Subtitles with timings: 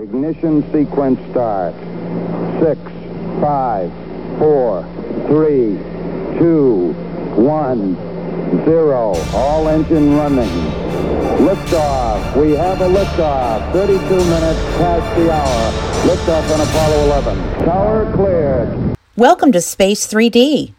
[0.00, 1.74] Ignition sequence start.
[2.62, 2.80] Six,
[3.40, 3.90] five,
[4.38, 4.84] four,
[5.26, 5.76] three,
[6.38, 6.92] two,
[7.34, 7.96] one,
[8.64, 9.14] zero.
[9.34, 10.48] All engine running.
[11.38, 12.40] Liftoff.
[12.40, 13.72] We have a liftoff.
[13.72, 15.72] 32 minutes past the hour.
[16.06, 17.64] Liftoff on Apollo 11.
[17.64, 18.96] Tower cleared.
[19.16, 20.74] Welcome to Space 3D.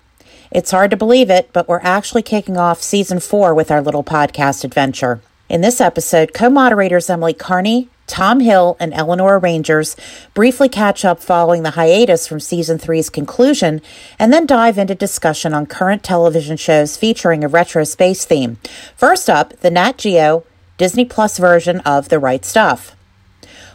[0.49, 4.03] It's hard to believe it, but we're actually kicking off season four with our little
[4.05, 5.19] podcast adventure.
[5.49, 9.95] In this episode, co moderators Emily Carney, Tom Hill, and Eleanor Rangers
[10.33, 13.81] briefly catch up following the hiatus from season three's conclusion
[14.17, 18.57] and then dive into discussion on current television shows featuring a retro space theme.
[18.95, 20.43] First up, the Nat Geo
[20.77, 22.95] Disney Plus version of The Right Stuff.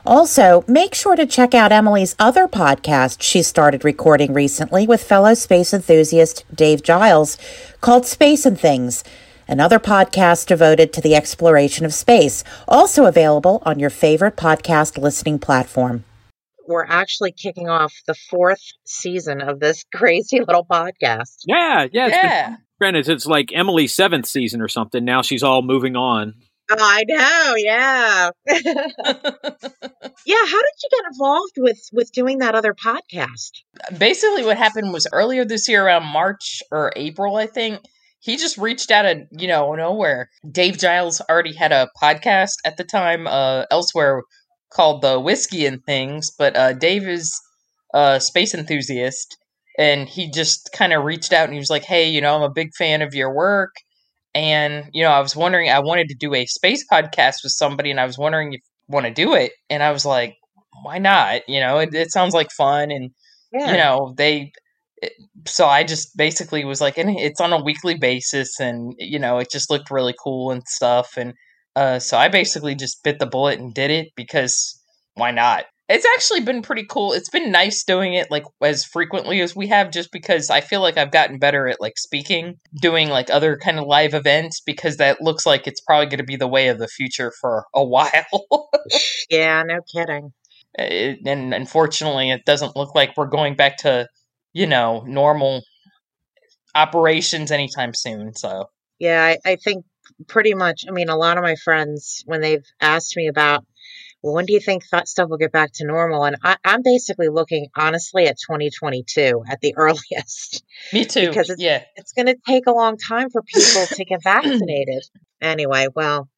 [0.06, 5.32] Also, make sure to check out Emily's other podcast she started recording recently with fellow
[5.32, 7.38] space enthusiast Dave Giles
[7.80, 9.02] called Space and Things
[9.48, 15.38] another podcast devoted to the exploration of space, also available on your favorite podcast listening
[15.38, 16.04] platform.
[16.66, 21.36] We're actually kicking off the fourth season of this crazy little podcast.
[21.46, 22.06] Yeah, yeah.
[22.06, 22.48] yeah.
[22.48, 25.04] Been, granted, it's like Emily's seventh season or something.
[25.04, 26.34] Now she's all moving on.
[26.70, 28.30] Oh, I know, yeah.
[30.24, 33.50] yeah, how did you get involved with with doing that other podcast?
[33.98, 37.80] Basically what happened was earlier this year around March or April, I think,
[38.24, 40.30] he just reached out of you know nowhere.
[40.50, 44.22] Dave Giles already had a podcast at the time uh, elsewhere
[44.72, 47.38] called the Whiskey and Things, but uh, Dave is
[47.92, 49.36] a space enthusiast,
[49.78, 52.42] and he just kind of reached out and he was like, "Hey, you know, I'm
[52.42, 53.74] a big fan of your work."
[54.34, 57.90] And you know, I was wondering, I wanted to do a space podcast with somebody,
[57.90, 59.52] and I was wondering if you want to do it.
[59.68, 60.34] And I was like,
[60.82, 61.42] why not?
[61.46, 63.10] You know, it, it sounds like fun, and
[63.52, 63.70] yeah.
[63.70, 64.52] you know, they
[65.46, 69.38] so I just basically was like, and it's on a weekly basis, and you know,
[69.38, 71.34] it just looked really cool and stuff, and
[71.76, 74.80] uh, so I basically just bit the bullet and did it because
[75.14, 75.64] why not?
[75.86, 77.12] It's actually been pretty cool.
[77.12, 80.80] It's been nice doing it like as frequently as we have, just because I feel
[80.80, 84.96] like I've gotten better at like speaking, doing like other kind of live events, because
[84.96, 87.84] that looks like it's probably going to be the way of the future for a
[87.86, 88.70] while.
[89.28, 90.32] yeah, no kidding.
[90.76, 94.08] It, and unfortunately, it doesn't look like we're going back to
[94.54, 95.62] you know, normal
[96.74, 98.34] operations anytime soon.
[98.34, 99.84] So, yeah, I, I think
[100.26, 103.66] pretty much, I mean, a lot of my friends, when they've asked me about,
[104.22, 106.24] well, when do you think that stuff will get back to normal?
[106.24, 110.64] And I, am basically looking honestly at 2022 at the earliest.
[110.92, 111.28] Me too.
[111.28, 111.82] Because it's, yeah.
[111.96, 115.04] it's going to take a long time for people to get vaccinated.
[115.42, 116.28] Anyway, well,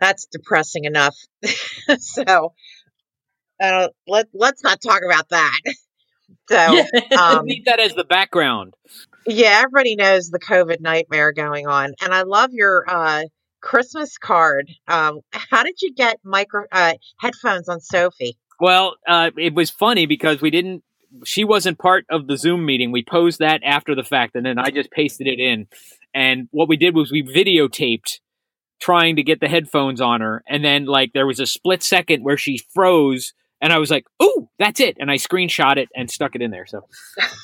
[0.00, 1.16] that's depressing enough.
[1.98, 2.54] so
[3.62, 5.60] uh, let, let's not talk about that.
[6.48, 6.84] So
[7.18, 8.74] um, need that as the background.
[9.26, 13.24] Yeah, everybody knows the COVID nightmare going on, and I love your uh,
[13.60, 14.70] Christmas card.
[14.88, 18.36] Um, how did you get micro uh, headphones on Sophie?
[18.58, 20.82] Well, uh, it was funny because we didn't.
[21.24, 22.92] She wasn't part of the Zoom meeting.
[22.92, 25.66] We posed that after the fact, and then I just pasted it in.
[26.14, 28.18] And what we did was we videotaped
[28.80, 32.22] trying to get the headphones on her, and then like there was a split second
[32.22, 36.10] where she froze and I was like, "Ooh, that's it!" And I screenshot it and
[36.10, 36.66] stuck it in there.
[36.66, 36.86] So.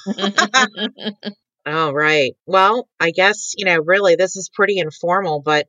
[1.66, 2.32] All right.
[2.46, 5.66] Well, I guess you know, really, this is pretty informal, but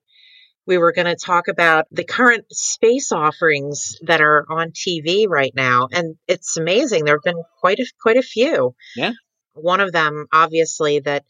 [0.67, 5.53] we were going to talk about the current space offerings that are on TV right
[5.55, 7.05] now, and it's amazing.
[7.05, 8.75] There have been quite a quite a few.
[8.95, 9.13] Yeah.
[9.53, 11.25] One of them, obviously, that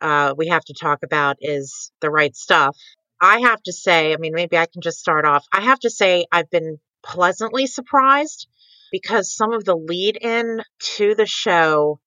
[0.00, 2.76] uh, we have to talk about is the right stuff.
[3.20, 5.44] I have to say, I mean, maybe I can just start off.
[5.52, 8.48] I have to say, I've been pleasantly surprised
[8.90, 12.00] because some of the lead in to the show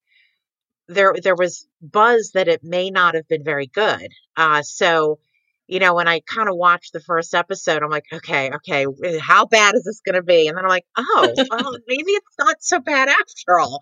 [0.88, 4.08] there there was buzz that it may not have been very good.
[4.36, 5.20] Uh, so
[5.68, 8.86] you know when I kind of watched the first episode, I'm like, okay, okay,
[9.20, 10.48] how bad is this going to be?
[10.48, 13.80] And then I'm like, oh, well, maybe it's not so bad after all.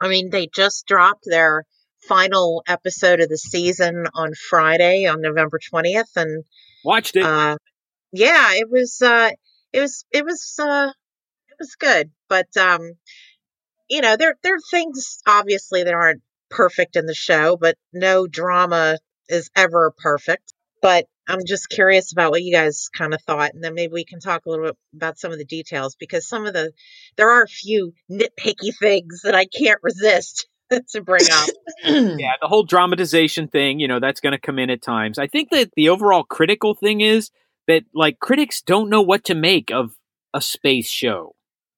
[0.00, 1.64] I mean, they just dropped their
[2.06, 6.44] final episode of the season on Friday on November 20th, and
[6.84, 7.24] watched it.
[7.24, 7.56] Uh,
[8.12, 9.02] yeah, it was.
[9.02, 9.30] Uh,
[9.76, 10.90] it was it was uh
[11.50, 12.80] it was good but um
[13.88, 18.26] you know there there are things obviously that aren't perfect in the show but no
[18.26, 18.98] drama
[19.28, 23.62] is ever perfect but i'm just curious about what you guys kind of thought and
[23.62, 26.46] then maybe we can talk a little bit about some of the details because some
[26.46, 26.72] of the
[27.16, 30.46] there are a few nitpicky things that i can't resist
[30.90, 31.48] to bring up.
[31.84, 35.18] Yeah the whole dramatization thing you know that's going to come in at times.
[35.18, 37.30] I think that the overall critical thing is
[37.66, 39.96] that like critics don't know what to make of
[40.34, 41.34] a space show.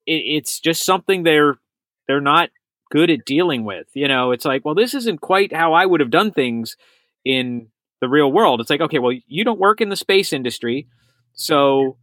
[0.06, 1.58] It, it's just something they're
[2.06, 2.50] they're not
[2.90, 3.86] good at dealing with.
[3.94, 6.76] You know, it's like, well, this isn't quite how I would have done things
[7.24, 7.68] in
[8.00, 8.60] the real world.
[8.60, 10.88] It's like, okay, well, you don't work in the space industry,
[11.34, 11.96] so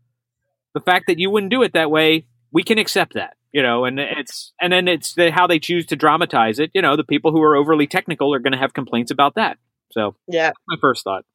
[0.73, 3.85] the fact that you wouldn't do it that way we can accept that you know
[3.85, 7.03] and it's and then it's the, how they choose to dramatize it you know the
[7.03, 9.57] people who are overly technical are going to have complaints about that
[9.91, 10.51] so Yeah.
[10.67, 11.25] my first thought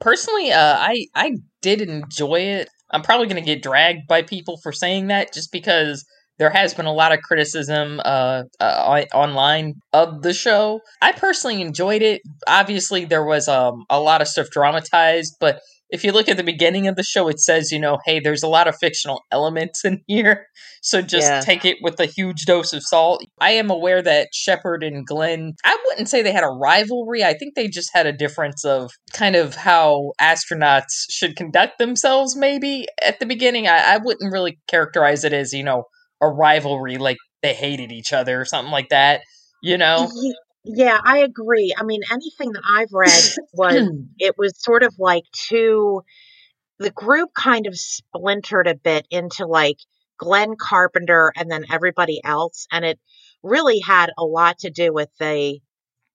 [0.00, 2.68] Personally, uh, I I did enjoy it.
[2.90, 6.04] I'm probably going to get dragged by people for saying that, just because
[6.38, 10.80] there has been a lot of criticism uh, uh, online of the show.
[11.02, 12.22] I personally enjoyed it.
[12.46, 15.60] Obviously, there was um, a lot of stuff dramatized, but
[15.90, 18.42] if you look at the beginning of the show, it says, you know, hey, there's
[18.42, 20.46] a lot of fictional elements in here.
[20.82, 21.40] So just Yeah.
[21.40, 23.22] take it with a huge dose of salt.
[23.40, 27.24] I am aware that Shepard and Glenn, I wouldn't say they had a rivalry.
[27.24, 32.36] I think they just had a difference of kind of how astronauts should conduct themselves,
[32.36, 33.66] maybe at the beginning.
[33.66, 35.84] I, I wouldn't really characterize it as, you know,
[36.20, 39.20] a rivalry like they hated each other or something like that,
[39.62, 40.10] you know?
[40.68, 41.74] Ye- Yeah, I agree.
[41.76, 46.02] I mean, anything that I've read was it was sort of like two
[46.80, 49.78] the group kind of splintered a bit into like
[50.18, 53.00] Glenn Carpenter and then everybody else and it
[53.42, 55.60] really had a lot to do with the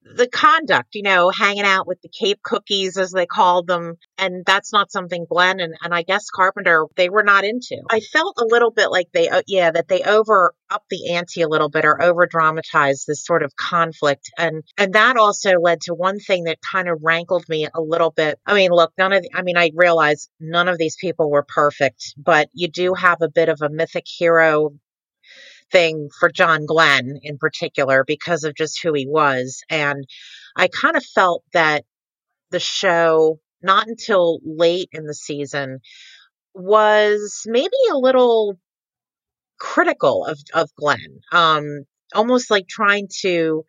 [0.04, 3.96] the conduct, you know, hanging out with the Cape cookies as they called them.
[4.18, 7.82] And that's not something Glenn and, and I guess Carpenter, they were not into.
[7.90, 11.42] I felt a little bit like they, uh, yeah, that they over up the ante
[11.42, 14.32] a little bit or over dramatized this sort of conflict.
[14.38, 18.12] And, and that also led to one thing that kind of rankled me a little
[18.12, 18.40] bit.
[18.46, 21.46] I mean, look, none of, the, I mean, I realize none of these people were
[21.48, 24.72] perfect, but you do have a bit of a mythic hero
[25.74, 29.62] thing for John Glenn in particular because of just who he was.
[29.70, 30.06] And
[30.56, 31.84] I kind of felt that
[32.52, 35.80] the show, not until late in the season,
[36.54, 38.58] was maybe a little
[39.60, 41.20] critical of, of Glenn.
[41.32, 41.84] Um,
[42.14, 43.64] almost like trying to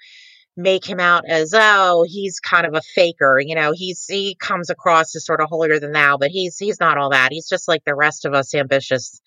[0.56, 4.70] make him out as oh he's kind of a faker you know he's he comes
[4.70, 7.66] across as sort of holier than thou but he's he's not all that he's just
[7.66, 9.20] like the rest of us ambitious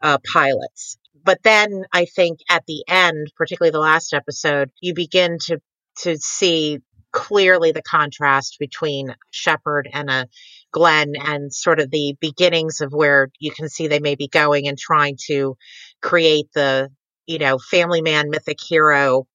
[0.00, 5.38] uh, pilots but then I think at the end, particularly the last episode, you begin
[5.46, 5.60] to
[6.02, 6.78] to see
[7.12, 10.26] clearly the contrast between Shepard and a
[10.72, 14.68] Glenn and sort of the beginnings of where you can see they may be going
[14.68, 15.56] and trying to
[16.00, 16.90] create the,
[17.26, 19.26] you know, family man mythic hero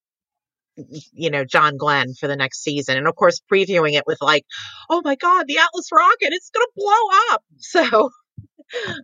[1.13, 2.97] you know John Glenn for the next season.
[2.97, 4.45] And of course previewing it with like
[4.89, 7.43] oh my god the Atlas rocket it's going to blow up!
[7.59, 8.09] So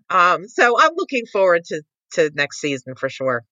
[0.10, 1.82] um so I'm looking forward to
[2.14, 3.44] to next season for sure.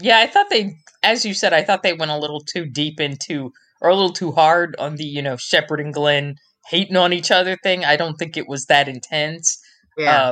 [0.00, 3.00] Yeah, I thought they, as you said, I thought they went a little too deep
[3.00, 3.50] into,
[3.80, 6.36] or a little too hard on the, you know, Shepard and Glenn
[6.68, 7.84] hating on each other thing.
[7.84, 9.58] I don't think it was that intense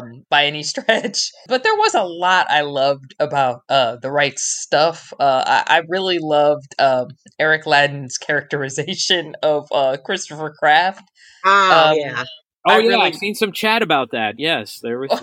[0.00, 1.30] um, by any stretch.
[1.48, 5.12] But there was a lot I loved about uh, the right stuff.
[5.18, 7.08] Uh, I, I really loved um,
[7.38, 11.02] Eric Ladin's characterization of uh, Christopher Kraft.
[11.44, 12.24] Oh Um, yeah.
[12.68, 15.10] oh I yeah really- i've seen some chat about that yes there was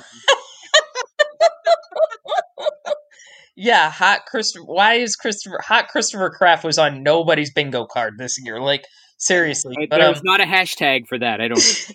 [3.61, 4.63] Yeah, hot Christopher.
[4.65, 8.61] Why is Christopher hot Christopher Kraft was on nobody's bingo card this year?
[8.61, 8.85] Like
[9.17, 11.93] seriously, I- but um, there's not a hashtag for that i don't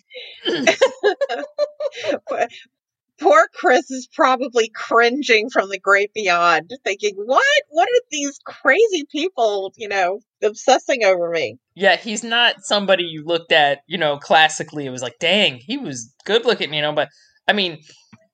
[2.28, 2.46] Poor-
[3.20, 7.62] Poor Chris is probably cringing from the great beyond, thinking, "What?
[7.68, 9.72] What are these crazy people?
[9.76, 14.84] You know, obsessing over me?" Yeah, he's not somebody you looked at, you know, classically.
[14.84, 16.92] It was like, dang, he was good looking, you know.
[16.92, 17.08] But
[17.46, 17.78] I mean,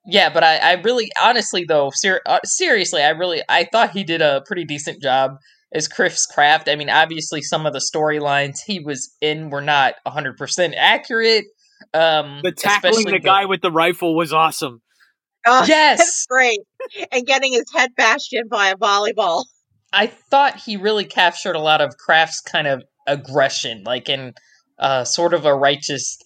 [0.06, 4.04] yeah, but I, I really, honestly, though, ser- uh, seriously, I really, I thought he
[4.04, 5.32] did a pretty decent job
[5.72, 6.68] as Chris Kraft.
[6.68, 11.44] I mean, obviously, some of the storylines he was in were not 100% accurate.
[11.94, 14.82] Um, the tackling especially the guy with the rifle was awesome
[15.46, 16.26] Oh, Yes.
[16.28, 16.60] great.
[17.12, 19.44] And getting his head bashed in by a volleyball.
[19.92, 24.34] I thought he really captured a lot of Kraft's kind of aggression, like in
[24.78, 26.18] uh, sort of a righteous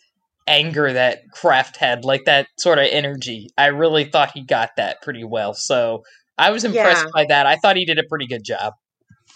[0.46, 3.48] anger that Kraft had, like that sort of energy.
[3.56, 5.54] I really thought he got that pretty well.
[5.54, 6.02] So
[6.38, 7.10] I was impressed Yeah.
[7.14, 7.46] by that.
[7.46, 8.74] I thought he did a pretty good job.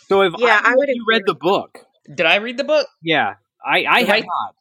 [0.09, 1.79] so if Yeah, I would you read the book
[2.15, 2.87] Did I read the book?
[3.03, 3.35] yeah
[3.65, 4.25] i i have Right.
[4.25, 4.55] not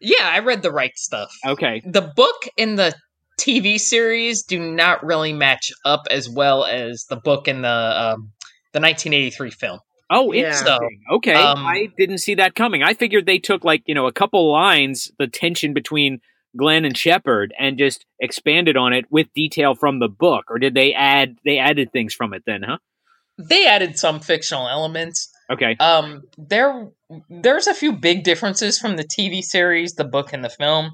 [0.00, 1.30] Yeah, I read the right stuff.
[1.46, 2.94] okay The book and the
[3.40, 8.32] TV series do not really match up as well as the book and the um,
[8.72, 9.78] the 1983 film.
[10.10, 10.48] Oh, Yeah.
[10.48, 11.00] interesting.
[11.12, 12.82] okay, Um, I didn't see that coming.
[12.82, 16.20] I figured they took like you know a couple lines, the tension between
[16.56, 20.44] Glenn and Shepard, and just expanded on it with detail from the book.
[20.48, 22.62] Or did they add they added things from it then?
[22.62, 22.78] Huh?
[23.38, 25.30] They added some fictional elements.
[25.50, 25.76] Okay.
[25.78, 26.88] Um, there,
[27.30, 30.90] there's a few big differences from the TV series, the book, and the film.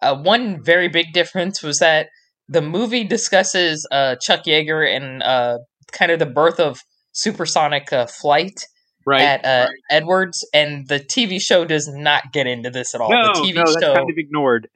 [0.00, 2.08] Uh, one very big difference was that
[2.48, 5.58] the movie discusses uh, Chuck Yeager and uh,
[5.92, 6.80] kind of the birth of
[7.12, 8.64] supersonic uh, flight
[9.04, 9.22] Right.
[9.22, 13.10] at uh, Edwards, and the TV show does not get into this at all.
[13.10, 14.68] no, the TV no, that's show, kind of ignored.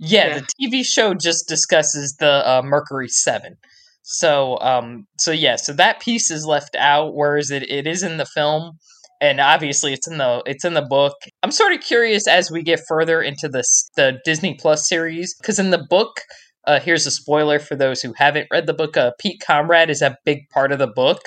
[0.00, 0.38] yeah, Yeah.
[0.40, 3.56] the TV show just discusses the uh, Mercury Seven.
[4.02, 8.16] So um so yeah, so that piece is left out, whereas it, it is in
[8.18, 8.78] the film
[9.20, 11.14] and obviously it's in the it's in the book.
[11.42, 15.58] I'm sort of curious as we get further into this the Disney Plus series because
[15.58, 16.20] in the book,
[16.66, 18.96] uh, here's a spoiler for those who haven't read the book.
[18.96, 21.20] Uh, Pete Conrad is a big part of the book,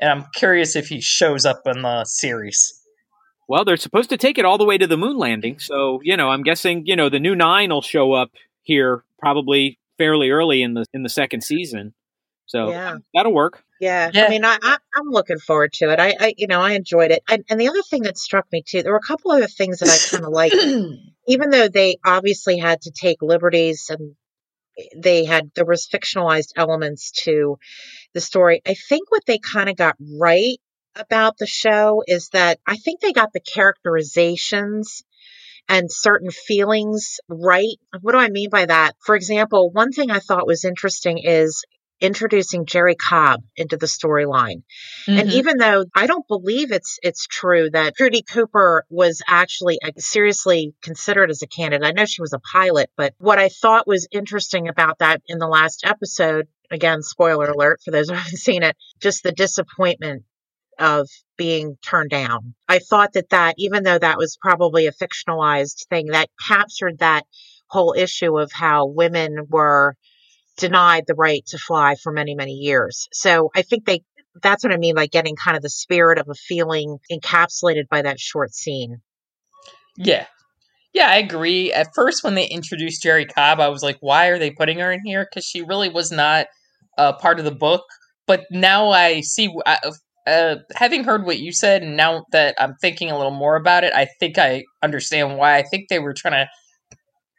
[0.00, 2.72] and I'm curious if he shows up in the series.
[3.48, 6.16] Well, they're supposed to take it all the way to the moon landing, so you
[6.16, 8.30] know, I'm guessing you know the new nine will show up
[8.62, 11.94] here probably fairly early in the in the second season.
[12.46, 12.96] So Yeah.
[13.14, 13.62] that'll work.
[13.80, 14.26] Yeah, Yeah.
[14.26, 16.00] I mean, I, I I'm looking forward to it.
[16.00, 18.62] I, I you know I enjoyed it, and, and the other thing that struck me
[18.66, 20.54] too, there were a couple other things that I kind of liked,
[21.28, 24.14] even though they obviously had to take liberties and
[24.96, 27.58] they had there was fictionalized elements to
[28.14, 28.62] the story.
[28.66, 30.58] I think what they kind of got right
[30.94, 35.02] about the show is that I think they got the characterizations
[35.68, 37.76] and certain feelings right.
[38.00, 38.92] What do I mean by that?
[39.04, 41.64] For example, one thing I thought was interesting is
[42.00, 44.62] introducing Jerrie Cobb into the storyline.
[45.06, 45.32] And Mhm.
[45.32, 51.30] even though I don't believe it's it's true that Trudy Cooper was actually seriously considered
[51.30, 51.86] as a candidate.
[51.86, 55.38] I know she was a pilot, but what I thought was interesting about that in
[55.38, 60.24] the last episode, again, spoiler alert for those who haven't seen it, just the disappointment
[60.78, 62.54] of being turned down.
[62.68, 67.24] I thought that that even though that was probably a fictionalized thing that captured that
[67.68, 69.96] whole issue of how women were
[70.56, 73.08] denied the right to fly for many many years.
[73.12, 74.02] So I think they
[74.42, 78.02] that's what I mean by getting kind of the spirit of a feeling encapsulated by
[78.02, 79.00] that short scene.
[79.96, 80.26] Yeah.
[80.92, 81.72] Yeah, I agree.
[81.72, 84.90] At first, when they introduced Jerrie Cobb, I was like, why are they putting her
[84.90, 85.26] in here?
[85.28, 86.46] Because she really was not
[86.96, 87.84] uh, part of the book.
[88.26, 89.76] But now I see, uh,
[90.26, 93.84] uh, having heard what you said, and now that I'm thinking a little more about
[93.84, 95.56] it, I think I understand why.
[95.56, 96.48] I think they were trying to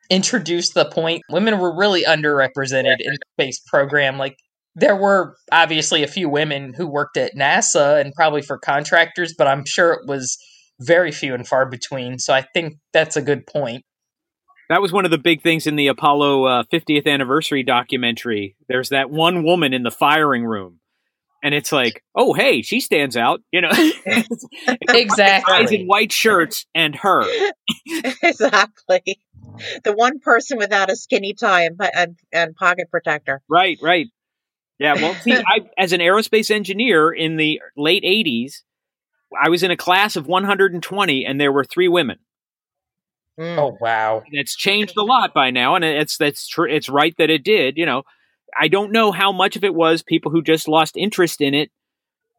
[0.10, 4.18] introduce the point women were really underrepresented in the space program.
[4.18, 4.38] Like,
[4.76, 9.48] there were obviously a few women who worked at NASA and probably for contractors, but
[9.48, 10.38] I'm sure it was
[10.80, 12.20] very few and far between.
[12.20, 13.84] So I think that's a good point.
[14.70, 18.56] That was one of the big things in the Apollo uh, 50th anniversary documentary.
[18.68, 20.80] There's that one woman in the firing room,
[21.42, 23.72] and it's like, oh hey, she stands out, you know.
[24.90, 25.54] Exactly.
[25.54, 27.24] Guys in white shirts and her.
[28.24, 29.18] exactly.
[29.84, 33.42] The one person without a skinny tie and, and, and pocket protector.
[33.50, 34.08] Right, right.
[34.80, 38.62] Yeah, well, see, I, as an aerospace engineer in the late 80s,
[39.40, 42.20] I was in a class of 120 and there were three women.
[43.40, 43.58] Mm.
[43.58, 44.24] Oh wow.
[44.32, 47.78] It's changed a lot by now and it's that's true it's right that it did,
[47.78, 48.04] you know.
[48.60, 51.70] I don't know how much of it was people who just lost interest in it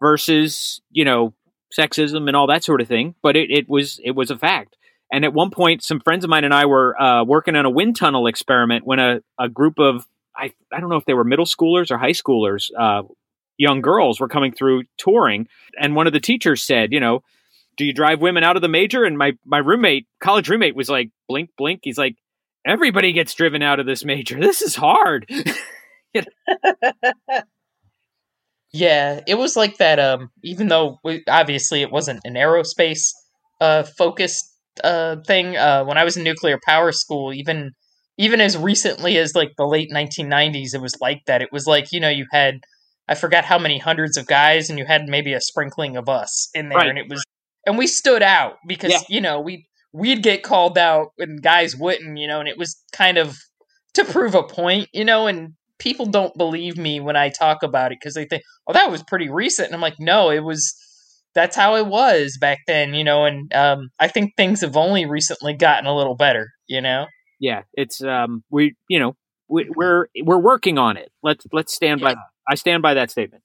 [0.01, 1.35] versus, you know,
[1.77, 4.77] sexism and all that sort of thing, but it, it was it was a fact.
[5.13, 7.71] And at one point, some friends of mine and I were uh, working on a
[7.71, 11.25] wind tunnel experiment when a, a group of I I don't know if they were
[11.25, 13.03] middle schoolers or high schoolers, uh,
[13.57, 15.49] young girls were coming through touring,
[15.81, 17.23] and one of the teachers said, you know,
[17.77, 19.05] do you drive women out of the major?
[19.05, 21.81] And my my roommate, college roommate, was like, blink, blink.
[21.83, 22.17] He's like,
[22.67, 24.39] everybody gets driven out of this major.
[24.41, 25.31] This is hard.
[28.73, 29.99] Yeah, it was like that.
[29.99, 33.13] Um, even though we, obviously it wasn't an aerospace
[33.61, 34.55] uh focused
[34.85, 35.57] uh thing.
[35.57, 37.73] Uh, when I was in nuclear power school, even
[38.17, 41.43] even as recently as like the late 1990s, it was like that.
[41.43, 42.61] It was like you know you had
[43.09, 46.49] I forgot how many hundreds of guys, and you had maybe a sprinkling of us
[46.55, 46.89] in there, Right.
[46.89, 47.23] and it was
[47.67, 49.01] and we stood out because Yeah.
[49.09, 52.77] you know we we'd get called out and guys wouldn't, you know, and it was
[52.93, 53.39] kind of
[53.95, 57.91] to prove a point, you know, and people don't believe me when I talk about
[57.91, 59.67] it because they think, oh, that was pretty recent.
[59.69, 60.75] And I'm like, no, it was,
[61.39, 65.07] that's how it was back then, you know, and um, I think things have only
[65.07, 67.07] recently gotten a little better, you know?
[67.39, 69.15] yeah, it's um we you know
[69.49, 71.11] we, we're we're working on it.
[71.23, 72.15] Let's let's stand by.
[72.49, 73.43] I stand by that statement.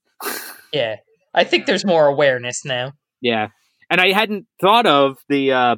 [0.72, 0.98] Yeah.
[1.36, 2.94] I think there's more awareness now.
[3.22, 3.50] Yeah,
[3.90, 5.76] and I hadn't thought of the uh,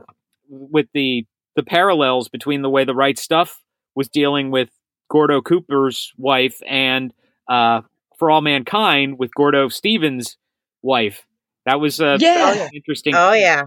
[0.49, 3.61] with the the parallels between the way the right stuff
[3.95, 4.69] was dealing with
[5.09, 7.13] Gordo Cooper's wife and
[7.49, 7.81] uh,
[8.17, 10.37] for all mankind with Gordo Stevens'
[10.81, 11.25] wife.
[11.65, 12.53] That was uh, Yeah.
[12.53, 13.13] very interesting.
[13.15, 13.63] Oh yeah,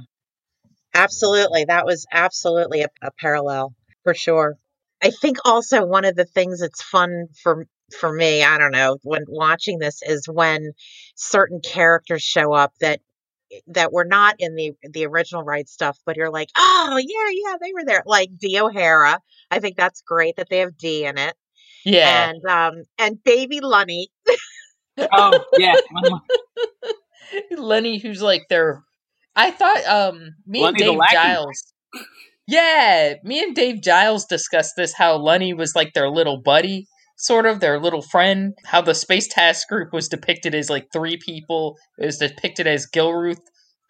[0.95, 1.64] absolutely.
[1.64, 3.75] That was absolutely a, a parallel
[4.05, 4.57] for sure.
[5.02, 7.67] I think also one of the things that's fun for
[7.99, 10.73] for me, I don't know, when watching this is when
[11.14, 13.00] certain characters show up that
[13.69, 17.57] that were not in the the original right stuff, but you're like, oh yeah, yeah,
[17.61, 18.02] they were there.
[18.07, 19.21] Like Dee O'Hara.
[19.50, 21.35] I think that's great that they have Dee in it.
[21.85, 22.31] Yeah.
[22.31, 24.07] And um and baby Lunney.
[25.12, 25.75] oh yeah,
[27.58, 28.82] Lenny, who's like their,
[29.36, 31.10] I thought, um, me Lenny and Dave.
[31.12, 31.74] Giles.
[32.46, 34.94] Yeah, me and Dave Giles discussed this.
[34.94, 36.86] How Lenny was like their little buddy.
[37.18, 38.54] sort of their little friend.
[38.64, 41.76] How the space task group was depicted as like three people.
[41.98, 43.40] It was depicted as Gilruth,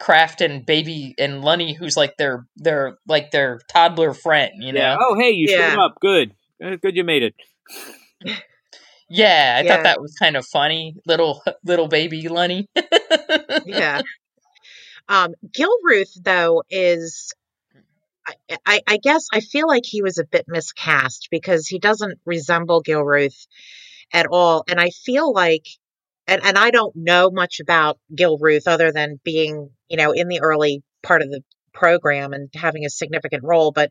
[0.01, 4.51] Kraft, and Baby and Lunney, who's like their their like their toddler friend.
[4.59, 4.81] You know?
[4.81, 4.97] Yeah.
[4.99, 5.71] Oh, hey, you Yeah.
[5.71, 5.95] showed up.
[6.01, 6.33] Good.
[6.61, 7.35] Good, you made it.
[9.11, 9.77] Yeah, I Yeah.
[9.77, 12.67] thought that was kind of funny, little little baby Lunney.
[13.67, 14.03] yeah.
[15.11, 17.33] Um, Gilruth, though, is
[18.27, 18.35] I,
[18.67, 22.83] I, I guess I feel like he was a bit miscast because he doesn't resemble
[22.83, 23.47] Gilruth
[24.13, 24.65] at all.
[24.69, 25.67] And I feel like,
[26.27, 30.41] and, and I don't know much about Gilruth other than being, you know, in the
[30.43, 33.91] early part of the program and having a significant role, but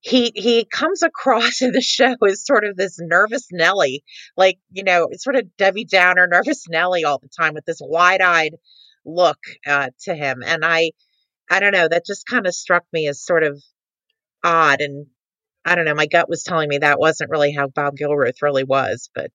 [0.00, 4.04] he he comes across in the show as sort of this nervous Nelly,
[4.36, 8.54] like you know, sort of Debbie Downer, nervous Nelly all the time with this wide-eyed
[9.04, 10.92] look uh, to him, and I
[11.50, 13.62] I don't know, that just kind of struck me as sort of
[14.44, 15.06] odd, and
[15.64, 18.64] I don't know, my gut was telling me that wasn't really how Bob Gilruth really
[18.64, 19.30] was, but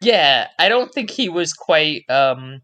[0.00, 2.62] Yeah, I don't think he was quite um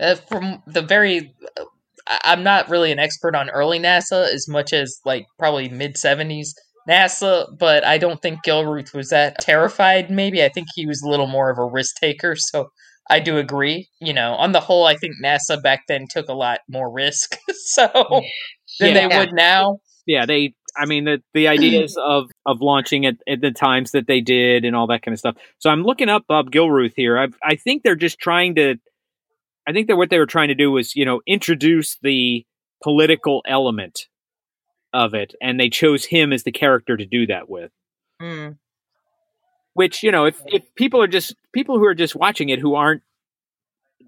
[0.00, 1.64] uh, from the very uh,
[2.06, 6.48] I'm not really an expert on early NASA as much as like probably mid 70s
[6.88, 10.42] NASA, but I don't think Gilruth was that terrified maybe.
[10.44, 12.68] I think he was a little more of a risk taker, so
[13.10, 13.88] I do agree.
[14.00, 17.36] You know, on the whole I think NASA back then took a lot more risk
[17.66, 17.88] so
[18.80, 19.08] than Yeah.
[19.08, 19.78] they would now.
[20.06, 20.54] Yeah, they.
[20.76, 24.64] I mean, the the ideas of of launching at, at the times that they did
[24.66, 25.36] and all that kind of stuff.
[25.58, 27.18] So I'm looking up Bob Gilruth here.
[27.18, 28.74] I I think they're just trying to.
[29.66, 32.44] I think that what they were trying to do was, you know, introduce the
[32.82, 34.08] political element
[34.92, 37.72] of it, and they chose him as the character to do that with.
[38.20, 38.56] mm,
[39.72, 42.74] Which you know, if if people are just people who are just watching it who
[42.74, 43.02] aren't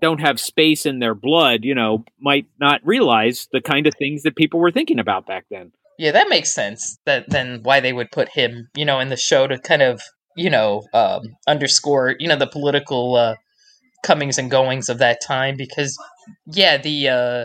[0.01, 4.23] don't have space in their blood, you know, might not realize the kind of things
[4.23, 5.73] that people were thinking about back then.
[5.99, 6.99] Yeah, that makes sense.
[7.07, 10.03] That then why they would put him, you know, in the show to kind of,
[10.37, 13.37] you know, um, underscore, you know, the political uh,
[14.05, 15.57] comings and goings of that time.
[15.57, 15.97] Because,
[16.47, 17.45] yeah, the uh,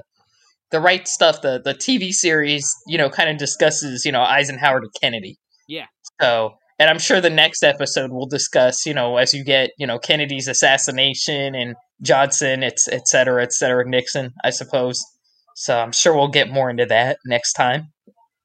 [0.71, 4.81] the right stuff, the the TV series, you know, kind of discusses, you know, Eisenhower
[4.81, 5.37] to Kennedy.
[5.67, 5.85] Yeah.
[6.21, 9.87] So, and I'm sure the next episode will discuss, you know, as you get, you
[9.87, 15.03] know, Kennedy's assassination and Johnson, it's et cetera, et cetera, Nixon, I suppose.
[15.55, 17.91] So I'm sure we'll get more into that next time.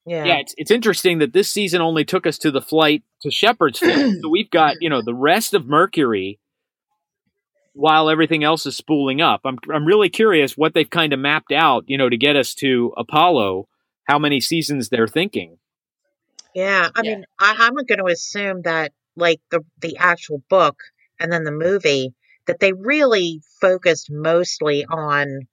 [0.07, 3.31] yeah, yeah, it's it's interesting that this season only took us to the flight to
[3.31, 4.13] Shepard's flight.
[4.23, 6.39] so we've got you know the rest of Mercury,
[7.77, 9.43] while everything else is spooling up.
[9.45, 12.55] I'm I'm really curious what they've kind of mapped out, you know, to get us
[12.57, 13.69] to Apollo.
[14.05, 15.59] How many seasons they're thinking?
[16.55, 17.17] Yeah, I Yeah.
[17.17, 20.77] mean, I, I'm going to assume that like the the actual book
[21.21, 22.15] and then the movie
[22.47, 25.49] that they really focused mostly on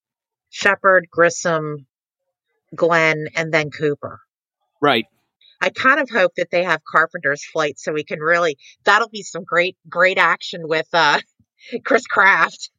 [0.50, 1.88] Shepard, Grissom,
[2.76, 4.22] Glenn, and then Cooper.
[4.82, 5.08] Right.
[5.62, 9.24] I kind of hope that they have Carpenter's flight so we can really that'll be
[9.24, 11.20] some great great action with uh
[11.86, 12.70] Chris Kraft.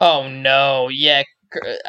[0.00, 1.22] Oh no, yeah,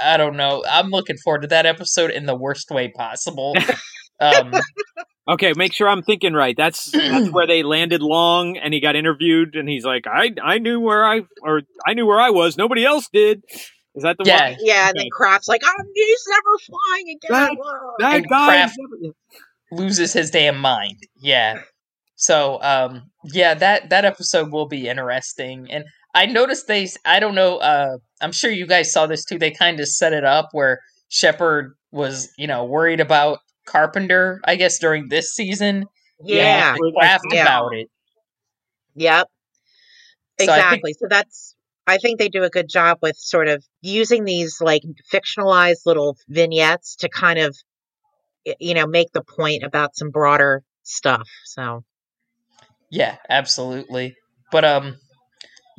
[0.02, 0.63] I don't know.
[0.69, 3.56] I'm looking forward to that episode in the worst way possible.
[4.19, 4.54] um,
[5.30, 6.56] Okay, make sure I'm thinking right.
[6.58, 10.58] That's that's where they landed long, and he got interviewed, and he's like, "I I
[10.58, 12.58] knew where I or I knew where I was.
[12.58, 13.43] Nobody else did."
[13.95, 14.50] Is that the Yeah.
[14.52, 14.58] one?
[14.62, 15.10] Yeah, and then Okay.
[15.12, 18.45] Kraft's like, "Oh, he's never flying again." That- That And guy.
[18.48, 18.78] Kraft-
[19.72, 20.98] loses his damn mind.
[21.22, 21.62] Yeah.
[22.15, 25.67] So, um, yeah, that that episode will be interesting.
[25.69, 26.88] And I noticed they.
[27.06, 27.58] I don't know.
[27.58, 29.38] Uh, I'm sure you guys saw this too.
[29.38, 34.41] They kind of set it up where Shepard was, you know, worried about Carpenter.
[34.45, 35.86] I guess during this season,
[36.24, 37.43] yeah, Where- laughed Yeah.
[37.43, 37.88] about it.
[38.95, 39.28] Yep.
[40.39, 40.93] So I think- Exactly.
[40.93, 41.56] So that's
[41.88, 46.17] I think they do a good job with sort of using these like fictionalized little
[46.28, 47.56] vignettes to kind of
[48.60, 51.28] you know make the point about some broader stuff.
[51.45, 51.84] So
[52.89, 54.15] Yeah, absolutely.
[54.52, 54.98] But um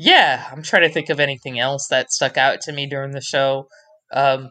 [0.02, 3.20] yeah, I'm trying to think of anything else that stuck out to me during the
[3.20, 3.68] show.
[4.12, 4.50] Um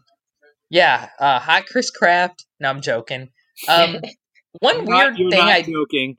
[0.70, 2.46] yeah, uh hot Chris Kraft.
[2.60, 3.30] No, I'm joking.
[3.68, 3.98] Um
[4.60, 6.18] one You're weird not, you're thing not I joking.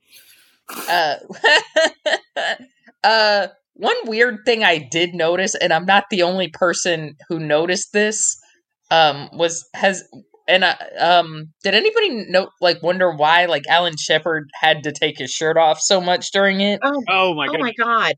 [0.89, 1.17] uh
[3.05, 7.93] uh one weird thing I did notice and I'm not the only person who noticed
[7.93, 8.37] this
[8.91, 10.03] um was has
[10.49, 15.19] and I, um did anybody know like wonder why like Alan Shepard had to take
[15.19, 16.81] his shirt off so much during it?
[16.83, 17.57] oh, Oh my god!
[17.57, 18.15] oh my god.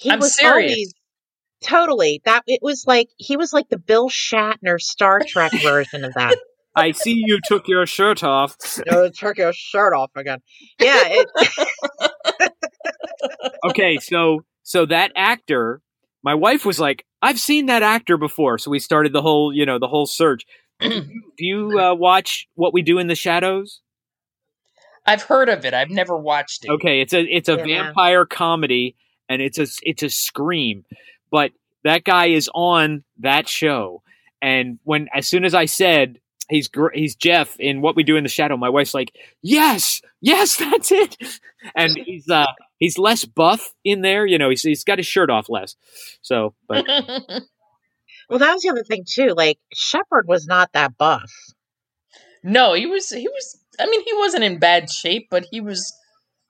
[0.00, 0.72] He I'm was serious.
[0.72, 0.94] always
[1.62, 6.14] totally that it was like he was like the Bill Shatner Star Trek version of
[6.14, 6.38] that.
[6.74, 8.56] I see you took your shirt off.
[8.88, 10.38] oh, took your shirt off again.
[10.80, 11.28] Yeah, it,
[13.64, 15.82] Okay, so so that actor,
[16.22, 19.66] my wife was like, "I've seen that actor before." So we started the whole, you
[19.66, 20.44] know, the whole search.
[20.80, 21.02] do you,
[21.36, 23.80] do you uh, watch What We Do in the Shadows?
[25.04, 25.74] I've heard of it.
[25.74, 26.70] I've never watched it.
[26.70, 27.64] Okay, it's a it's a Yeah.
[27.64, 28.96] vampire comedy,
[29.30, 30.84] and it's a it's a scream.
[31.30, 31.52] But
[31.84, 34.02] that guy is on that show,
[34.42, 38.16] and when as soon as I said he's gr- he's Jeff in What We Do
[38.16, 41.16] in the Shadow, my wife's like, "Yes, yes, that's it."
[41.74, 42.46] And he's uh
[42.78, 44.50] he's less buff in there, you know.
[44.50, 45.76] He's he's got his shirt off less.
[46.20, 46.84] So, but
[48.28, 49.34] Well, that was the other thing too.
[49.36, 51.30] Like Shepard was not that buff.
[52.42, 55.92] no, he was he was I mean, he wasn't in bad shape, but he was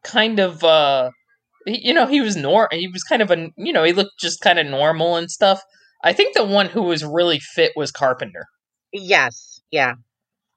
[0.04, 1.19] kind of uh he,
[1.66, 4.40] you know, he was nor he was kind of a you know, he looked just
[4.40, 5.62] kind of normal and stuff.
[6.02, 8.46] I think the one who was really fit was Carpenter.
[8.92, 9.94] Yes, yeah,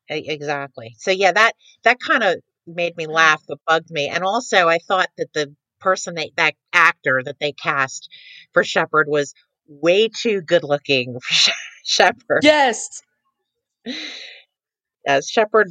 [0.08, 0.96] exactly.
[0.98, 4.08] So yeah, that that kind of made me laugh, but bugged me.
[4.08, 8.10] And also, I thought that the person that that actor that they cast
[8.54, 9.34] for Shepard was
[9.68, 11.52] way too good looking for She-
[11.84, 12.44] Shepard.
[12.44, 13.02] Yes.
[15.06, 15.68] As Shepard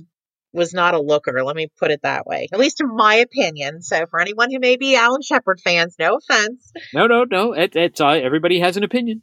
[0.52, 1.42] was not a looker.
[1.44, 3.82] Let me put it that way, at least in my opinion.
[3.82, 6.72] So for anyone who may be Alan Shepard fans, no offense.
[6.94, 7.52] no, no, no.
[7.52, 9.22] It, it's uh, everybody has an opinion,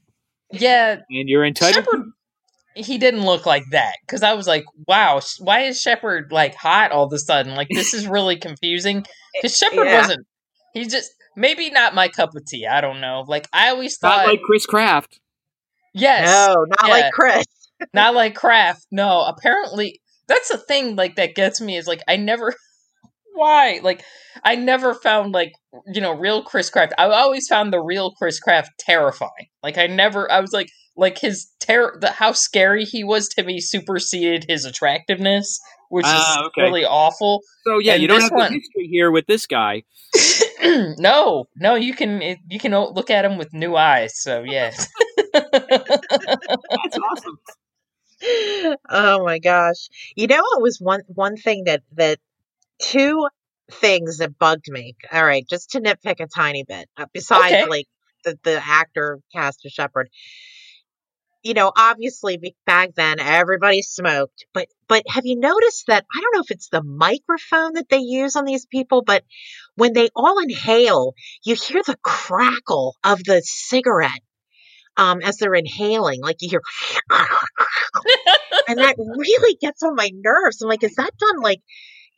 [0.51, 1.85] Yeah, and you're entitled.
[1.85, 2.05] Shepard
[2.75, 6.91] he didn't look like that cuz I was like, wow, why is Shepard like hot
[6.91, 7.55] all of a sudden?
[7.55, 9.05] Like this is really confusing
[9.41, 9.97] cuz Shepard Yeah.
[10.01, 10.25] wasn't
[10.73, 12.67] he just maybe not my cup of tea.
[12.67, 13.25] I don't know.
[13.27, 15.19] Like I always thought, Not like Chris Kraft.
[15.93, 16.27] yes.
[16.27, 16.93] No, not Yeah.
[16.93, 17.45] like Chris.
[17.93, 18.85] not like Kraft.
[18.91, 22.53] No, apparently that's the thing like that gets me is like I never
[23.33, 24.03] why like
[24.43, 25.51] I never found like
[25.93, 26.93] you know real Chris Kraft.
[26.97, 29.47] I always found the real Chris Kraft terrifying.
[29.63, 33.43] Like I never I was like like his terror the how scary he was to
[33.43, 36.61] me superseded his attractiveness, which Ah, is okay.
[36.63, 37.41] really awful.
[37.65, 39.83] So yeah, And you don't have one- history here with this guy.
[40.97, 44.13] no, no, you can you can look at him with new eyes.
[44.21, 44.87] So yes.
[45.33, 45.47] That's
[47.11, 47.39] awesome.
[48.89, 49.89] Oh my gosh.
[50.15, 52.19] You know it was one one thing that that
[52.79, 53.27] two
[53.71, 54.95] things that bugged me.
[55.11, 56.89] All right, just to nitpick a tiny bit.
[56.97, 57.67] Uh, besides Okay.
[57.67, 57.87] like
[58.23, 60.09] the the actor cast of Shepard.
[61.41, 66.35] You know, obviously back then everybody smoked, but but have you noticed that I don't
[66.35, 69.23] know if it's the microphone that they use on these people, but
[69.75, 71.13] when they all inhale,
[71.45, 74.21] you hear the crackle of the cigarette
[74.97, 76.21] um as they're inhaling.
[76.21, 76.61] Like you hear
[78.67, 80.61] and that really gets on my nerves.
[80.61, 81.61] I'm like, is that done like,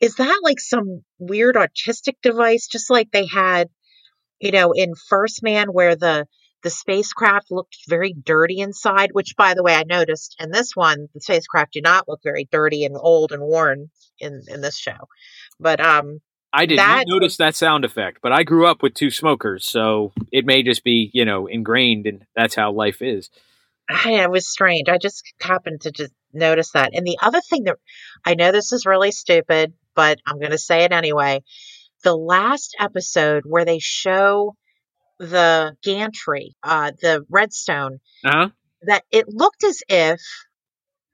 [0.00, 3.68] is that like some weird autistic device, just like they had,
[4.40, 6.26] you know, in First Man, where the
[6.62, 9.10] the spacecraft looked very dirty inside.
[9.12, 12.48] Which, by the way, I noticed in this one, the spacecraft do not look very
[12.50, 15.08] dirty and old and worn in in this show.
[15.58, 16.20] But um,
[16.52, 19.64] I did That- not notice that sound effect, but I grew up with two smokers,
[19.64, 23.30] so it may just be, you know, ingrained and that's how life is.
[23.90, 24.88] I, it was strange.
[24.88, 26.90] I just happened to just notice that.
[26.94, 27.76] And the other thing that
[28.24, 31.42] I know this is really stupid, but I'm going to say it anyway.
[32.04, 34.54] The last episode where they show
[35.18, 38.50] the gantry, uh, the redstone, Uh-huh.
[38.82, 40.20] that it looked as if,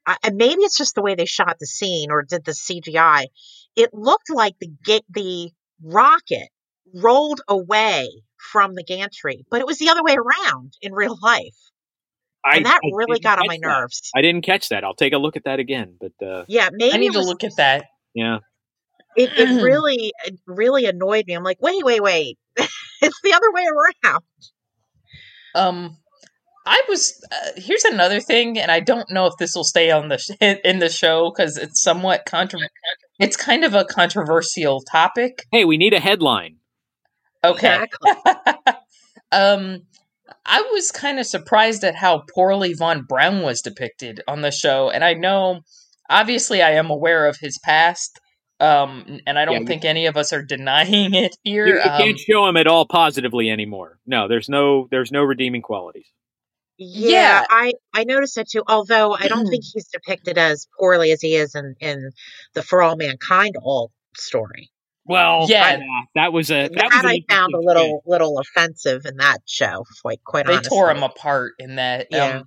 [0.07, 3.27] uh, and maybe it's just the way they shot the scene or did the CGI.
[3.77, 5.51] It looked like the ga- the
[5.83, 6.49] rocket
[6.95, 8.09] rolled away
[8.53, 11.55] from the gantry, but it was the other way around in real life.
[12.45, 13.69] I, And that I really got on catch my that.
[13.69, 14.11] nerves.
[14.17, 14.85] I didn't catch that.
[14.85, 17.21] I'll take a look at that again, but uh Yeah, maybe I need it to
[17.21, 17.87] look at that.
[18.15, 18.39] yeah.
[19.17, 21.35] It, it really, it really annoyed me.
[21.35, 22.39] I'm like, wait, wait, wait.
[22.57, 24.23] it's the other way around.
[25.55, 25.97] Um,
[26.69, 27.25] I was.
[27.33, 30.31] Uh, here's another thing, and I don't know if this will stay on the sh-
[30.41, 32.69] in the show because it's somewhat controversial.
[33.19, 35.47] It's kind of a controversial topic.
[35.51, 36.57] Hey, we need a headline.
[37.43, 37.87] Okay.
[39.31, 39.83] Um,
[40.47, 44.89] I was kind of surprised at how poorly Von Braun was depicted on the show,
[44.91, 45.61] and I know,
[46.09, 48.19] obviously, I am aware of his past.
[48.61, 51.67] Um, and I don't you- think any of us are denying it here.
[51.67, 53.99] You, you um, can't show him at all positively anymore.
[54.07, 56.07] No, there's no there's no redeeming qualities.
[56.79, 57.45] Yeah, Yeah.
[57.51, 58.63] I I noticed that too.
[58.67, 62.11] Although I don't think he's depicted as poorly as he is in in
[62.55, 64.71] the For All Mankind all story.
[65.05, 65.81] Well, Yeah.
[66.15, 69.17] that was a that, That, was an I found a interesting little little offensive in
[69.17, 69.85] that show.
[70.03, 70.69] Quite quite they honestly.
[70.69, 72.07] tore him apart in that.
[72.11, 72.39] Yeah.
[72.39, 72.45] Um,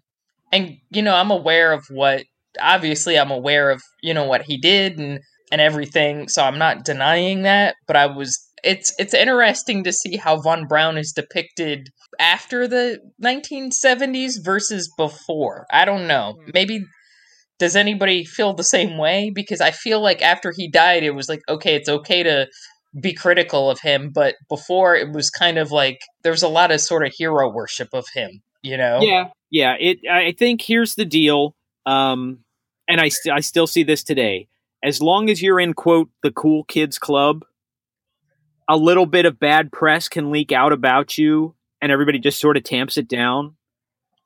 [0.51, 2.23] and you know, I'm aware of what.
[2.59, 5.19] Obviously, I'm aware of you know what he did and
[5.51, 6.27] and everything.
[6.27, 7.75] So I'm not denying that.
[7.87, 8.37] But I was.
[8.63, 15.65] It's it's interesting to see how von Braun is depicted after the 1970s versus before.
[15.71, 16.35] I don't know.
[16.47, 16.53] Mhm.
[16.53, 16.85] Maybe.
[17.59, 19.31] Does anybody feel the same way?
[19.33, 22.47] Because I feel like after he died, it was like, okay, it's okay to
[22.99, 26.71] be critical of him, but before it was kind of like there was a lot
[26.71, 28.99] of sort of hero worship of him, you know?
[29.01, 29.75] Yeah, yeah.
[29.79, 29.99] It.
[30.11, 31.55] I think here's the deal.
[31.85, 32.39] Um,
[32.87, 34.47] and I st- I still see this today.
[34.83, 37.45] as long as you're in quote the cool kids club,
[38.71, 42.55] a little bit of bad press can leak out about you and everybody just sort
[42.55, 43.55] of tamps it down.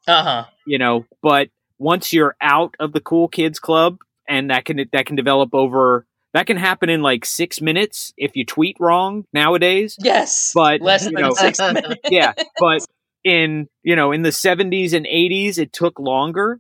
[0.07, 0.45] Uh-huh.
[0.67, 3.97] You know, but once you're out of the cool kids club
[4.29, 8.35] and that can that can develop over that can happen in like 6 minutes if
[8.35, 9.95] you tweet wrong nowadays.
[9.99, 10.51] Yes.
[10.53, 11.95] But less than know, 6 minutes.
[12.09, 12.85] yeah, but
[13.23, 16.59] in, you know, in the 70s and 80s it took longer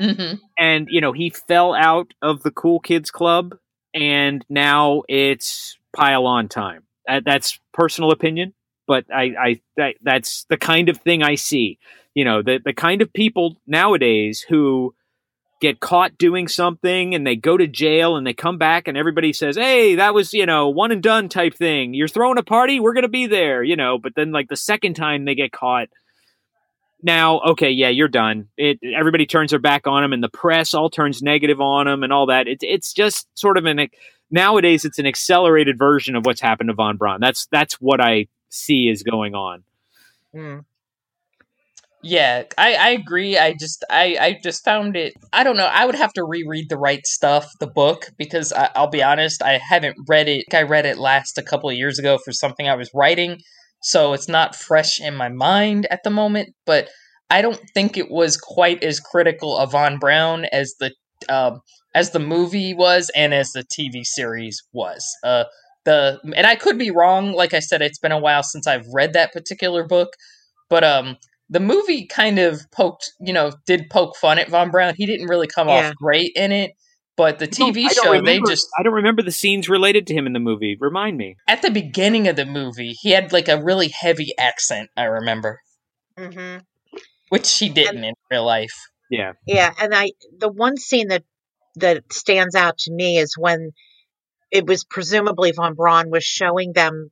[0.00, 0.38] Mhm.
[0.58, 3.54] and you know he fell out of the cool kids club
[3.94, 8.54] and now it's pile on time Uh, that's personal opinion
[8.86, 11.78] but i i that, that's the kind of thing i see.
[12.14, 14.94] You know the the kind of people nowadays who
[15.60, 19.32] get caught doing something and they go to jail and they come back and everybody
[19.32, 21.94] says hey that was you know one and done type thing.
[21.94, 22.80] You're throwing a party?
[22.80, 25.52] We're going to be there you know but then like the second time they get
[25.52, 25.88] caught
[27.02, 28.48] now okay yeah you're done.
[28.58, 32.02] It everybody turns their back on him and the press all turns negative on him
[32.02, 32.46] and all that.
[32.46, 33.88] It, it's just sort of an
[34.32, 38.26] nowadays it's an accelerated version of what's happened to von braun that's that's what i
[38.48, 39.62] see is going on
[40.34, 40.64] Mm.
[42.04, 43.38] Yeah, I, I agree.
[43.38, 45.14] I just I, I just found it.
[45.32, 45.66] I don't know.
[45.66, 49.40] I would have to reread the right stuff, the book, because I, I'll be honest,
[49.40, 50.46] I haven't read it.
[50.52, 53.38] I read it last a couple of years ago for something I was writing,
[53.82, 56.54] so it's not fresh in my mind at the moment.
[56.66, 56.88] But
[57.30, 60.92] I don't think it was quite as critical of Von Braun as the
[61.28, 61.60] um,
[61.94, 65.04] as the movie was and as the TV series was.
[65.22, 65.44] Uh,
[65.84, 67.32] the and I could be wrong.
[67.32, 70.10] Like I said, it's been a while since I've read that particular book,
[70.70, 71.16] but um
[71.50, 74.94] the movie kind of poked, you know, did poke fun at Von Braun.
[74.96, 75.88] He didn't really come Yeah.
[75.90, 76.70] off great in it,
[77.16, 80.32] but the TV show, they just i don't remember the scenes related to him in
[80.32, 83.88] the movie remind me at the beginning of the movie, he had like a really
[83.88, 84.88] heavy accent.
[84.96, 85.60] I remember,
[86.18, 86.60] Mm-hmm.
[87.30, 88.74] which he didn't in real life.
[89.10, 91.24] yeah Yeah, and I the one scene that
[91.76, 93.72] that stands out to me is when
[94.50, 97.10] it was presumably von Braun was showing them,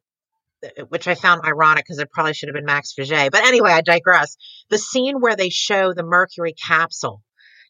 [0.65, 3.31] uh, which I found ironic because it probably should have been Max Faget.
[3.31, 4.37] But anyway, I digress.
[4.69, 7.23] The scene where they show the Mercury capsule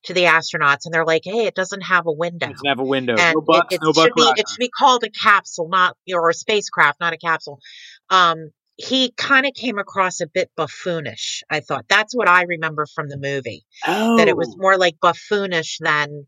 [0.05, 2.85] to the astronauts, and they're like, "Hey, it doesn't have a window." doesn't have a
[2.85, 5.69] window and no bucks it, it no should be it should be called a capsule,
[5.69, 7.61] not or a spacecraft, not a capsule.
[8.09, 11.43] Um, he kind of came across a bit buffoonish.
[11.51, 14.97] I thought that's what I remember from the movie that it was Oh, more like
[15.01, 16.27] buffoonish than.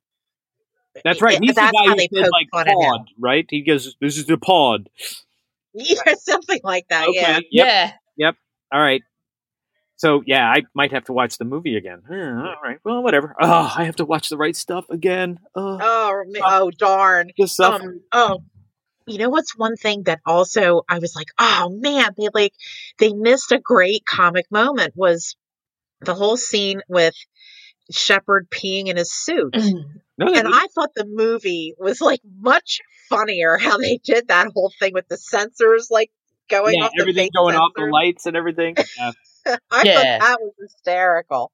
[1.04, 2.74] That's right it- he's the guy how who they said like fun him.
[2.76, 4.88] pod right he goes this is the pod
[5.74, 7.08] Yeah, something like that.
[7.08, 7.66] okay Yeah.
[7.66, 8.32] yep Yeah,
[8.72, 9.02] All right.
[9.96, 12.02] So yeah, I might have to watch the movie again.
[12.06, 12.78] Hmm, all right.
[12.84, 13.36] Well, whatever.
[13.40, 15.38] Oh, I have to watch the right stuff again.
[15.54, 17.30] Oh, Oh, oh darn.
[17.38, 17.60] just.
[17.60, 18.42] Um, oh,
[19.06, 22.52] you know what's one thing that also I was like, oh man, they like
[22.98, 25.36] they missed a great comic moment was
[26.00, 27.14] the whole scene with
[27.90, 29.54] Shepard peeing in his suit.
[29.54, 34.48] no, they And I thought the movie was like much funnier how they did that
[34.54, 36.10] whole thing with the sensors like
[36.48, 38.76] going yeah, off everything fake going off the lights and everything.
[38.96, 39.56] Yeah.
[39.72, 40.18] I Yeah.
[40.18, 41.50] thought that was hysterical.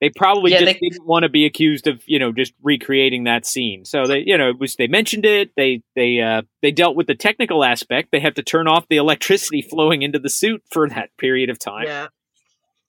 [0.00, 3.24] They probably Yeah, just they- didn't want to be accused of, you know, just recreating
[3.24, 3.84] that scene.
[3.84, 5.50] So they, you know, it was they mentioned it.
[5.56, 8.10] They they uh they dealt with the technical aspect.
[8.12, 11.58] They have to turn off the electricity flowing into the suit for that period of
[11.58, 11.86] time.
[11.86, 12.06] Yeah,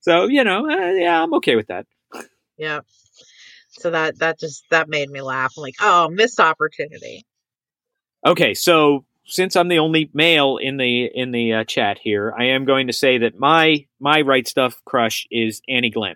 [0.01, 1.87] So you know, uh, yeah, I'm okay with that.
[2.59, 2.81] Yeah.
[3.71, 5.53] So that that just that made me laugh.
[5.57, 7.25] I'm like, oh, missed opportunity.
[8.25, 12.45] Okay, so since I'm the only male in the in the uh, chat here, I
[12.45, 16.15] am going to say that my my right stuff crush is Annie Glenn.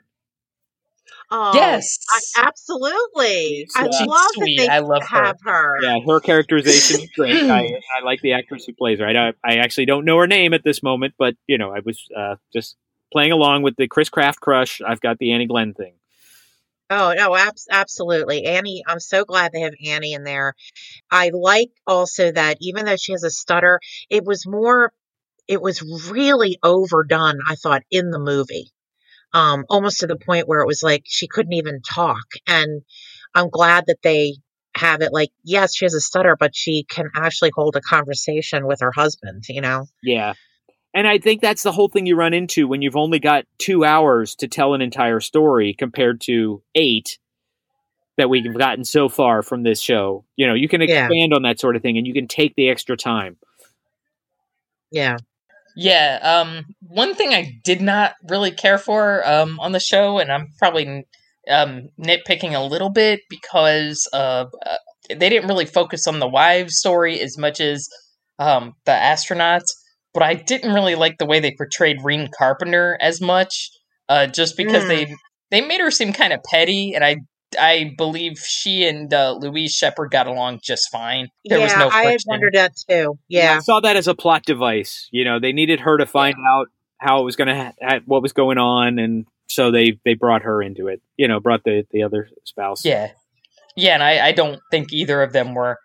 [1.36, 1.98] Oh, yes.
[2.12, 3.68] I, absolutely.
[3.76, 4.58] I love sweet.
[4.60, 5.24] that they I love her.
[5.24, 5.82] have her.
[5.82, 7.50] Yeah, her characterization is great.
[7.50, 7.66] I,
[8.00, 9.08] I like the actress who plays her.
[9.08, 12.08] I, I actually don't know her name at this moment, but you know, I was
[12.16, 12.76] uh, just
[13.12, 14.80] playing along with the Chris Kraft crush.
[14.86, 15.94] I've got the Annie Glenn thing.
[16.90, 18.46] Oh no, abs- absolutely.
[18.46, 20.54] Annie, I'm so glad they have Annie in there.
[21.12, 24.92] I like also that even though she has a stutter, it was more
[25.48, 28.72] it was really overdone, I thought, in the movie.
[29.34, 32.26] Um, almost to the point where it was like she couldn't even talk.
[32.48, 32.84] And
[33.34, 34.36] I'm glad that they
[34.76, 38.68] have it like, yes, she has a stutter, but she can actually hold a conversation
[38.68, 39.86] with her husband, you know?
[40.02, 40.34] Yeah.
[40.94, 43.84] And I think that's the whole thing you run into when you've only got two
[43.84, 47.18] hours to tell an entire story compared to eight
[48.18, 50.24] that we've gotten so far from this show.
[50.36, 51.06] You know, you can Yeah.
[51.06, 53.38] expand on that sort of thing and you can take the extra time.
[54.92, 55.18] Yeah.
[55.76, 60.32] Yeah, um, one thing I did not really care for um, on the show, and
[60.32, 61.08] I'm probably
[61.50, 64.76] um, nitpicking a little bit because uh, uh,
[65.10, 67.90] they didn't really focus on the wives' story as much as
[68.38, 69.66] um, the astronauts.
[70.14, 73.70] But I didn't really like the way they portrayed Rene Carpenter as much,
[74.10, 74.88] uh, just because Mm.
[74.88, 75.16] they
[75.52, 77.18] they made her seem kind of petty, and I
[77.60, 81.28] I believe she and uh, Louise Shepard got along just fine.
[81.46, 82.30] There yeah, was no I had friction.
[82.30, 83.20] wondered that too.
[83.28, 83.58] Yeah.
[83.58, 85.08] I saw that as a plot device.
[85.12, 86.68] You know, they needed her to find out
[87.00, 90.14] how it was going to ha- ha- what was going on, and so they they
[90.16, 91.02] brought her into it.
[91.18, 92.84] You know, brought the the other spouse.
[92.86, 93.12] Yeah,
[93.76, 95.78] yeah, and I, I don't think either of them were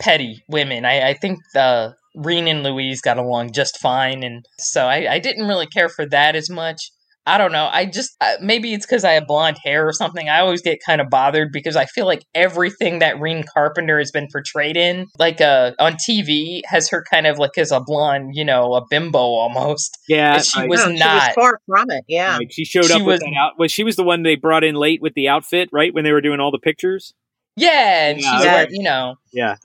[0.00, 0.84] petty women.
[0.86, 5.18] I, I think the Rene and Louise got along just fine, and so I, I
[5.18, 6.90] didn't really care for that as much.
[7.26, 7.68] I don't know.
[7.70, 10.28] I just uh, maybe it's because I have blonde hair or something.
[10.28, 14.10] I always get kind of bothered because I feel like everything that Rene Carpenter has
[14.10, 18.30] been portrayed in, like uh, on TV, has her kind of like as a blonde,
[18.32, 19.98] you know, a bimbo almost.
[20.08, 20.36] yeah.
[20.36, 20.68] And she right.
[20.70, 21.14] was No, she not.
[21.28, 22.04] was far from it.
[22.08, 22.38] Yeah.
[22.38, 23.52] Like, she showed She up with was- that out.
[23.58, 25.92] Was she was the one they brought in late with the outfit, right?
[25.94, 27.12] When they were doing all the pictures.
[27.54, 29.56] Yeah, and Yeah, she's I wear- like- you know, Yeah.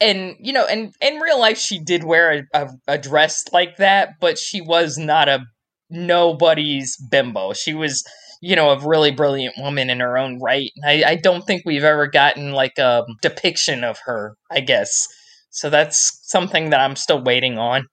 [0.00, 3.76] And you know, and in real life, she did wear a, a, a dress like
[3.76, 5.44] that, but she was not a
[5.90, 7.52] nobody's bimbo.
[7.52, 8.04] She was,
[8.40, 10.70] you know, a really brilliant woman in her own right.
[10.84, 14.36] I, I don't think we've ever gotten like a depiction of her.
[14.50, 15.06] I guess
[15.50, 15.70] so.
[15.70, 17.86] That's something that I'm still waiting on.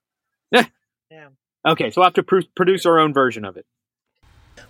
[0.52, 1.28] Yeah.
[1.68, 3.66] Okay, so we'll have to pr- produce our own version of it.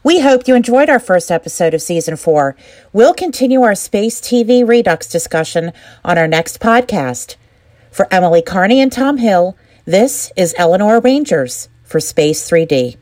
[0.04, 2.56] We hope you enjoyed our first episode of season four.
[2.92, 5.72] We'll continue our Space TV Redux discussion
[6.04, 7.36] on our next podcast.
[7.92, 12.98] For Emily Carney and Tom Hill, this is Eleanor Rangers for Space 3D.